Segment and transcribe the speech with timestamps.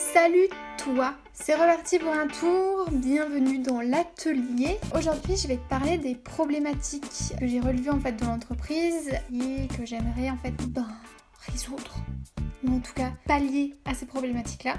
[0.00, 4.78] Salut toi, c'est reparti pour un tour, bienvenue dans l'atelier.
[4.96, 9.68] Aujourd'hui je vais te parler des problématiques que j'ai relevées en fait dans l'entreprise et
[9.76, 10.88] que j'aimerais en fait ben,
[11.46, 11.96] résoudre
[12.64, 14.76] ou en tout cas pallier à ces problématiques là.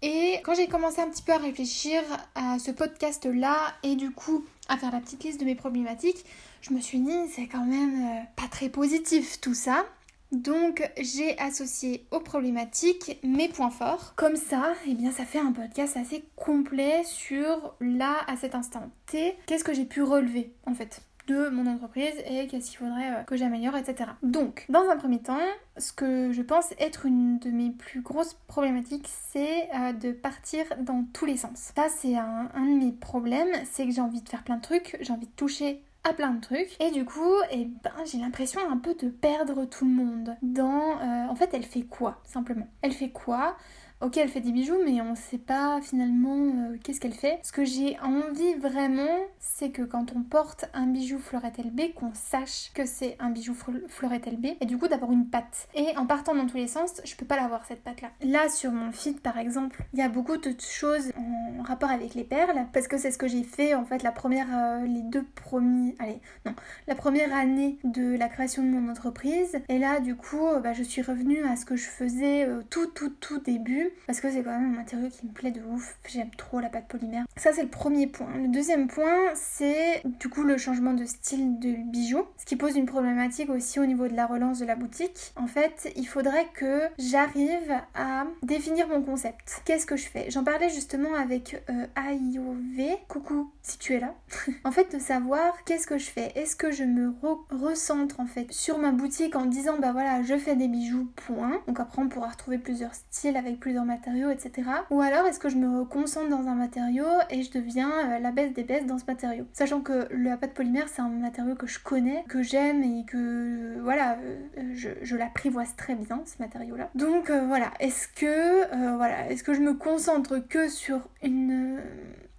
[0.00, 2.00] Et quand j'ai commencé un petit peu à réfléchir
[2.36, 6.24] à ce podcast là et du coup à faire la petite liste de mes problématiques,
[6.62, 9.84] je me suis dit c'est quand même euh, pas très positif tout ça.
[10.32, 14.14] Donc j'ai associé aux problématiques mes points forts.
[14.16, 18.90] Comme ça, eh bien ça fait un podcast assez complet sur là à cet instant
[19.06, 23.10] T, qu'est-ce que j'ai pu relever en fait de mon entreprise et qu'est-ce qu'il faudrait
[23.10, 24.10] euh, que j'améliore, etc.
[24.22, 25.38] Donc, dans un premier temps,
[25.76, 30.64] ce que je pense être une de mes plus grosses problématiques, c'est euh, de partir
[30.80, 31.72] dans tous les sens.
[31.74, 34.62] Ça, c'est un, un de mes problèmes, c'est que j'ai envie de faire plein de
[34.62, 36.80] trucs, j'ai envie de toucher à plein de trucs.
[36.80, 40.36] Et du coup, eh ben, j'ai l'impression un peu de perdre tout le monde.
[40.42, 42.68] Dans, euh, en fait, elle fait quoi, simplement?
[42.82, 43.56] Elle fait quoi?
[44.02, 47.38] Ok, elle fait des bijoux, mais on sait pas finalement euh, qu'est-ce qu'elle fait.
[47.42, 52.12] Ce que j'ai envie vraiment, c'est que quand on porte un bijou Fleurette LB, qu'on
[52.12, 53.54] sache que c'est un bijou
[53.88, 55.66] Fleurette LB, et du coup d'avoir une patte.
[55.74, 58.10] Et en partant dans tous les sens, je peux pas l'avoir cette patte-là.
[58.20, 62.12] Là, sur mon feed par exemple, il y a beaucoup de choses en rapport avec
[62.12, 65.02] les perles, parce que c'est ce que j'ai fait en fait la première, euh, les
[65.04, 66.52] deux premiers, allez, non,
[66.86, 69.56] la première année de la création de mon entreprise.
[69.70, 72.88] Et là, du coup, bah, je suis revenue à ce que je faisais euh, tout,
[72.88, 75.96] tout, tout début parce que c'est quand même un matériau qui me plaît de ouf.
[76.08, 77.24] J'aime trop la pâte polymère.
[77.36, 78.28] Ça, c'est le premier point.
[78.36, 82.76] Le deuxième point, c'est du coup le changement de style de bijoux, ce qui pose
[82.76, 85.32] une problématique aussi au niveau de la relance de la boutique.
[85.36, 89.62] En fait, il faudrait que j'arrive à définir mon concept.
[89.64, 90.30] Qu'est-ce que je fais?
[90.30, 92.96] J'en parlais justement avec euh, AIOV.
[93.08, 94.14] Coucou, si tu es là.
[94.64, 96.32] en fait, de savoir qu'est-ce que je fais.
[96.34, 97.14] Est-ce que je me
[97.50, 101.60] recentre en fait sur ma boutique en disant bah voilà, je fais des bijoux, point.
[101.66, 104.68] Donc après, on pourra retrouver plusieurs styles avec plusieurs matériaux, etc.
[104.90, 108.32] Ou alors est-ce que je me concentre dans un matériau et je deviens euh, la
[108.32, 109.44] baisse des baisses dans ce matériau?
[109.52, 113.78] Sachant que la pâte polymère c'est un matériau que je connais, que j'aime et que
[113.80, 114.18] voilà,
[114.58, 116.90] euh, je, l'apprivoise très bien ce matériau là.
[116.94, 121.80] Donc euh, voilà, est-ce que voilà, est-ce que je me concentre que sur une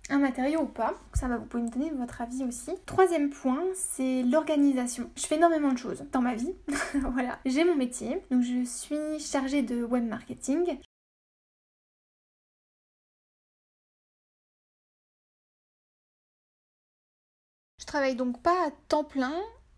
[0.09, 0.93] un matériau ou pas?
[1.13, 2.71] Ça va, vous pouvez me donner votre avis aussi.
[2.85, 5.09] Troisième point, c'est l'organisation.
[5.15, 6.53] Je fais énormément de choses dans ma vie.
[7.13, 8.21] voilà, j'ai mon métier.
[8.31, 10.77] Donc je suis chargée de web marketing.
[17.97, 19.33] Travaille donc pas à temps plein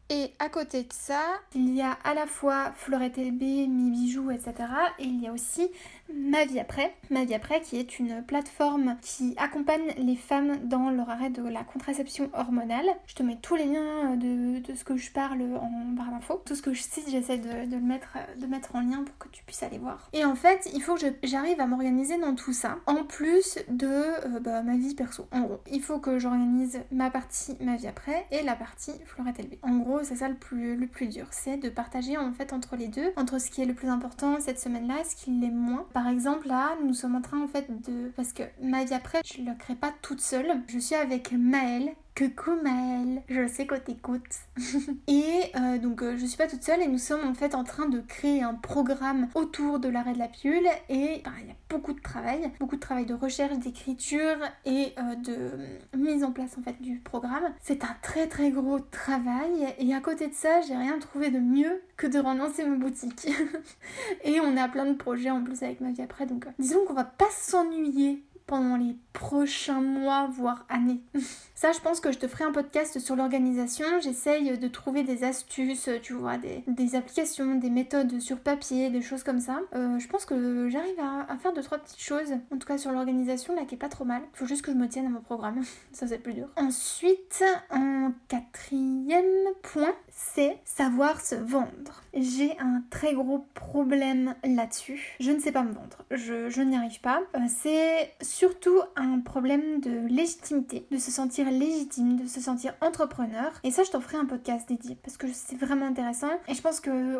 [0.09, 1.21] et à côté de ça,
[1.53, 4.53] il y a à la fois Florette LB, Mi Bijoux, etc.
[4.97, 5.69] Et il y a aussi
[6.13, 6.95] Ma vie après.
[7.11, 11.47] Ma vie après qui est une plateforme qui accompagne les femmes dans leur arrêt de
[11.47, 12.87] la contraception hormonale.
[13.05, 16.41] Je te mets tous les liens de, ce que je parle en barre d'infos.
[16.45, 19.27] Tout ce que je cite, j'essaie de, le mettre, de mettre en lien pour que
[19.27, 20.09] tu puisses aller voir.
[20.13, 22.77] Et en fait, il faut que j'arrive à m'organiser dans tout ça.
[22.87, 25.27] En plus de euh, bah, ma vie perso.
[25.31, 29.39] En gros, il faut que j'organise ma partie Ma vie après et la partie Florette
[29.39, 29.55] LB.
[29.61, 32.75] En gros, c'est ça le plus, le plus dur, c'est de partager en fait entre
[32.75, 35.49] les deux, entre ce qui est le plus important cette semaine-là et ce qui l'est
[35.49, 35.85] moins.
[35.93, 38.11] Par exemple, là, nous sommes en train en fait de...
[38.15, 40.61] Parce que ma vie après, je ne le crée pas toute seule.
[40.67, 44.21] Je suis avec Maëlle Coucou Maëlle, je sais que t'écoutes.
[45.07, 45.23] et
[45.55, 47.87] euh, donc euh, je suis pas toute seule et nous sommes en fait en train
[47.87, 51.55] de créer un programme autour de l'arrêt de la pilule et ben, il y a
[51.69, 54.35] beaucoup de travail, beaucoup de travail de recherche, d'écriture
[54.65, 57.53] et euh, de mise en place en fait du programme.
[57.61, 61.39] C'est un très très gros travail et à côté de ça j'ai rien trouvé de
[61.39, 63.29] mieux que de relancer ma boutique.
[64.25, 66.95] et on a plein de projets en plus avec ma vie après donc disons qu'on
[66.95, 71.03] va pas s'ennuyer pendant les prochains mois, voire années.
[71.53, 73.85] Ça, je pense que je te ferai un podcast sur l'organisation.
[74.01, 79.23] J'essaye de trouver des astuces, tu vois, des, applications, des méthodes sur papier, des choses
[79.23, 79.59] comme ça.
[79.75, 82.91] Euh, je pense que j'arrive à, faire deux, trois petites choses, en tout cas sur
[82.91, 84.23] l'organisation, là, qui est pas trop mal.
[84.33, 85.61] Il faut juste que je me tienne à mon programme.
[85.91, 86.47] ça, c'est plus dur.
[86.55, 92.03] Ensuite, en quatrième point, c'est savoir se vendre.
[92.13, 95.15] J'ai un très gros problème là-dessus.
[95.19, 96.03] Je ne sais pas me vendre.
[96.11, 97.21] Je, je n'y arrive pas.
[97.35, 103.51] Euh, c'est surtout un problème de légitimité, de se sentir légitime, de se sentir entrepreneur.
[103.63, 106.31] Et ça, je t'en ferai un podcast dédié parce que c'est vraiment intéressant.
[106.47, 107.19] Et je pense que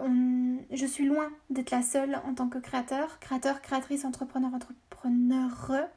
[0.71, 4.79] je suis loin d'être la seule en tant que créateur, créateur, créatrice, entrepreneur, entrepreneur,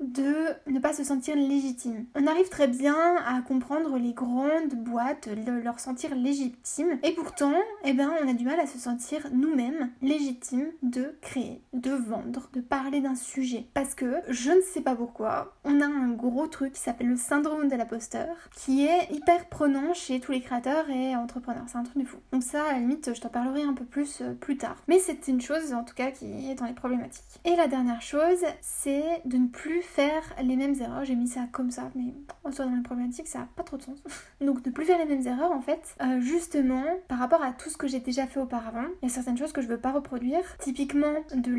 [0.00, 2.06] de ne pas se sentir légitime.
[2.14, 5.28] On arrive très bien à comprendre les grandes boîtes,
[5.62, 6.91] leur sentir légitime.
[7.02, 7.54] Et pourtant,
[7.84, 12.48] eh ben, on a du mal à se sentir nous-mêmes légitimes de créer, de vendre,
[12.52, 13.66] de parler d'un sujet.
[13.74, 17.16] Parce que je ne sais pas pourquoi, on a un gros truc qui s'appelle le
[17.16, 21.64] syndrome de l'imposteur qui est hyper prenant chez tous les créateurs et entrepreneurs.
[21.66, 22.18] C'est un truc de fou.
[22.32, 24.76] Donc ça, à limite, je t'en parlerai un peu plus euh, plus tard.
[24.88, 27.40] Mais c'est une chose, en tout cas, qui est dans les problématiques.
[27.44, 31.04] Et la dernière chose, c'est de ne plus faire les mêmes erreurs.
[31.04, 33.76] J'ai mis ça comme ça, mais en soi, dans les problématiques, ça n'a pas trop
[33.76, 33.98] de sens.
[34.40, 37.70] Donc, ne plus faire les mêmes erreurs, en fait, euh, justement, par rapport à tout
[37.70, 39.92] ce que j'ai déjà fait auparavant, il y a certaines choses que je veux pas
[39.92, 40.40] reproduire.
[40.58, 41.52] Typiquement, de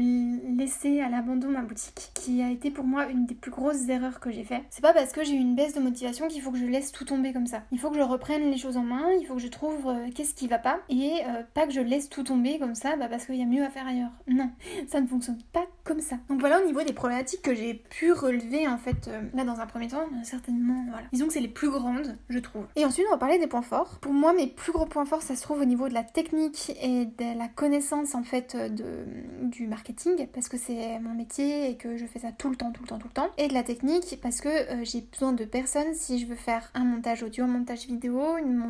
[0.58, 4.20] laisser à l'abandon ma boutique, qui a été pour moi une des plus grosses erreurs
[4.20, 4.64] que j'ai fait.
[4.70, 6.92] C'est pas parce que j'ai eu une baisse de motivation qu'il faut que je laisse
[6.92, 7.64] tout tomber comme ça.
[7.72, 10.10] Il faut que je reprenne les choses en main, il faut que je trouve euh,
[10.14, 13.08] qu'est-ce qui va pas, et euh, pas que je laisse tout tomber comme ça bah,
[13.10, 14.12] parce qu'il y a mieux à faire ailleurs.
[14.28, 14.50] Non,
[14.88, 16.18] ça ne fonctionne pas comme ça.
[16.30, 19.60] Donc voilà au niveau des problématiques que j'ai pu relever en fait euh, là dans
[19.60, 20.86] un premier temps, certainement.
[21.12, 22.66] Disons que c'est les plus grandes, je trouve.
[22.76, 24.00] Et ensuite on va parler des points forts.
[24.02, 26.72] Pour moi mes plus gros points forts ça se trouve au niveau de la technique
[26.82, 29.06] et de la connaissance en fait de,
[29.44, 32.72] du marketing parce que c'est mon métier et que je fais ça tout le temps,
[32.72, 33.30] tout le temps, tout le temps.
[33.38, 36.72] Et de la technique parce que euh, j'ai besoin de personnes si je veux faire
[36.74, 38.22] un montage audio, un montage vidéo,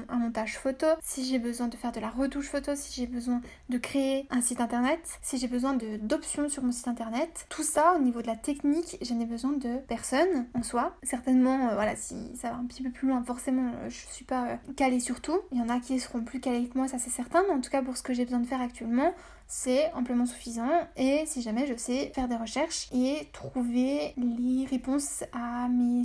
[0.10, 3.42] un montage photo, si j'ai besoin de faire de la retouche photo, si j'ai besoin
[3.70, 7.46] de créer un site internet, si j'ai besoin d'options sur mon site internet.
[7.50, 10.96] Tout ça au niveau de la technique, j'en ai besoin de personnes en soi.
[11.04, 14.26] Certainement, euh, voilà, si ça va un petit peu plus loin, forcément, euh, je suis
[14.26, 15.40] pas calée sur tout.
[15.52, 17.62] Il y en a qui seront plus calés que moi, ça c'est certain, mais en
[17.62, 19.14] tout cas pour ce que j'ai besoin de faire actuellement,
[19.48, 25.24] c'est amplement suffisant et si jamais je sais faire des recherches et trouver les réponses
[25.34, 26.04] à mes,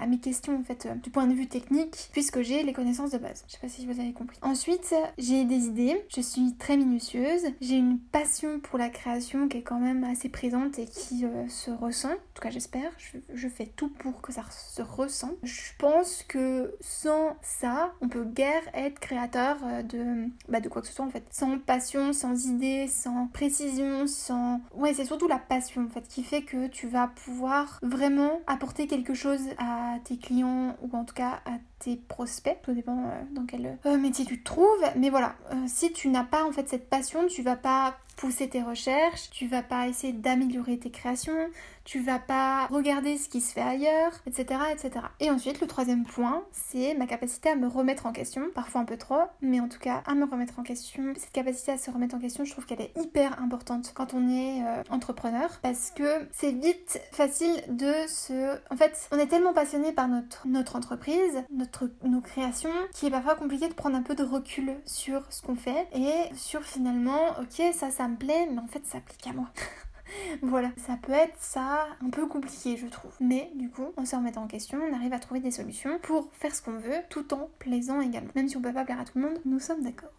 [0.00, 3.18] à mes questions en fait du point de vue technique puisque j'ai les connaissances de
[3.18, 3.44] base.
[3.46, 4.38] Je sais pas si vous avez compris.
[4.42, 9.58] Ensuite, j'ai des idées, je suis très minutieuse, j'ai une passion pour la création qui
[9.58, 12.90] est quand même assez présente et qui euh, se ressent, en tout cas j'espère,
[13.34, 15.32] je, fais tout pour que ça se ressent.
[15.42, 20.82] Je pense que sans ça, on peut guère être créateur euh, de, bah, de quoi
[20.82, 21.24] que ce soit en fait.
[21.30, 24.60] Sans passion, sans idée, sans précision, sans...
[24.74, 28.86] Ouais, c'est surtout la passion en fait qui fait que tu vas pouvoir vraiment apporter
[28.86, 33.22] quelque chose à tes clients ou en tout cas à tes prospects, tout dépend euh,
[33.32, 34.84] dans quel euh, métier tu te trouves.
[34.96, 38.48] Mais voilà, euh, si tu n'as pas en fait cette passion, tu vas pas pousser
[38.48, 41.48] tes recherches, tu vas pas essayer d'améliorer tes créations,
[41.84, 45.06] tu vas pas regarder ce qui se fait ailleurs, etc., etc.
[45.18, 48.84] Et ensuite, le troisième point, c'est ma capacité à me remettre en question, parfois un
[48.84, 51.02] peu trop, mais en tout cas à me remettre en question.
[51.16, 54.28] Cette capacité à se remettre en question, je trouve qu'elle est hyper importante quand on
[54.28, 58.56] est entrepreneur, parce que c'est vite facile de se...
[58.70, 61.71] En fait, on est tellement passionné par notre, notre entreprise, notre,
[62.04, 65.56] nos créations, qu'il est parfois compliqué de prendre un peu de recul sur ce qu'on
[65.56, 69.32] fait et sur finalement, ok, ça, ça me plaît, mais en fait, ça applique à
[69.32, 69.48] moi.
[70.42, 73.12] voilà, ça peut être ça un peu compliqué, je trouve.
[73.20, 76.28] Mais du coup, en se remettant en question, on arrive à trouver des solutions pour
[76.32, 78.30] faire ce qu'on veut, tout en plaisant également.
[78.34, 80.10] Même si on peut pas plaire à tout le monde, nous sommes d'accord.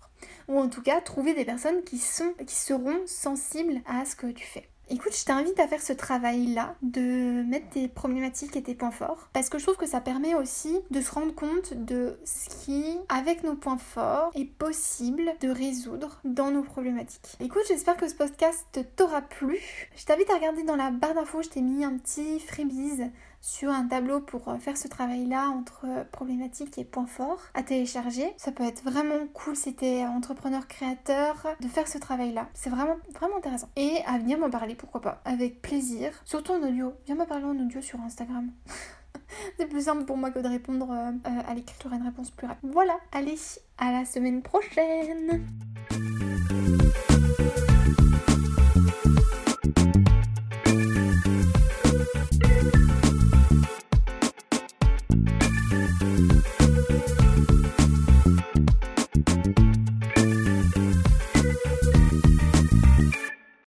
[0.48, 4.28] Ou en tout cas, trouver des personnes qui sont, qui seront sensibles à ce que
[4.28, 4.70] tu fais.
[4.90, 9.30] Écoute, je t'invite à faire ce travail-là, de mettre tes problématiques et tes points forts,
[9.32, 12.98] parce que je trouve que ça permet aussi de se rendre compte de ce qui,
[13.08, 17.38] avec nos points forts, est possible de résoudre dans nos problématiques.
[17.40, 19.58] Écoute, j'espère que ce podcast t'aura plu.
[19.96, 23.10] Je t'invite à regarder dans la barre d'infos, je t'ai mis un petit freebies
[23.44, 27.62] sur un tableau pour euh, faire ce travail-là entre euh, problématiques et points forts à
[27.62, 28.34] télécharger.
[28.38, 32.48] Ça peut être vraiment cool si t'es entrepreneur créateur de faire ce travail-là.
[32.54, 33.68] C'est vraiment vraiment intéressant.
[33.76, 36.14] Et à venir m'en parler, pourquoi pas, avec plaisir.
[36.24, 36.94] Surtout en audio.
[37.06, 38.50] Viens me parler en audio sur Instagram.
[39.58, 42.48] C'est plus simple pour moi que de répondre euh, à l'écriture et une réponse plus
[42.48, 42.70] rapide.
[42.72, 43.36] Voilà, allez,
[43.78, 45.46] à la semaine prochaine